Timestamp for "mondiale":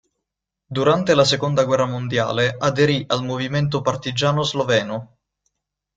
1.85-2.55